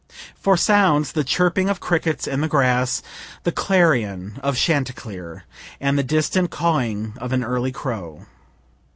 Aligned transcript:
For 0.35 0.57
sounds, 0.57 1.11
the 1.11 1.23
chirping 1.23 1.69
of 1.69 1.79
crickets 1.79 2.25
in 2.25 2.41
the 2.41 2.47
grass, 2.47 3.03
the 3.43 3.51
clarion 3.51 4.39
of 4.41 4.57
chanticleer, 4.57 5.43
and 5.79 5.95
the 5.95 6.01
distant 6.03 6.49
cawing 6.49 7.13
of 7.21 7.31
an 7.33 7.43
early 7.43 7.71
crow. 7.71 8.25